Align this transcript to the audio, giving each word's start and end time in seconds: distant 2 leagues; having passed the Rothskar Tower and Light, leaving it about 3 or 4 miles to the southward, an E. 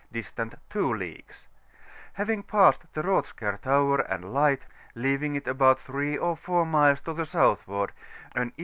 distant 0.11 0.55
2 0.71 0.91
leagues; 0.95 1.47
having 2.13 2.41
passed 2.41 2.91
the 2.95 3.03
Rothskar 3.03 3.61
Tower 3.61 3.99
and 3.99 4.33
Light, 4.33 4.63
leaving 4.95 5.35
it 5.35 5.47
about 5.47 5.77
3 5.79 6.17
or 6.17 6.35
4 6.35 6.65
miles 6.65 7.01
to 7.01 7.13
the 7.13 7.23
southward, 7.27 7.91
an 8.33 8.51
E. 8.57 8.59